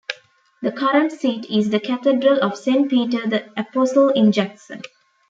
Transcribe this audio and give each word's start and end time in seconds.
The 0.63 0.71
current 0.71 1.11
seat 1.11 1.45
is 1.47 1.69
the 1.69 1.79
Cathedral 1.79 2.39
of 2.41 2.57
Saint 2.57 2.89
Peter 2.89 3.27
the 3.29 3.47
Apostle 3.55 4.09
in 4.09 4.31
Jackson. 4.31 4.81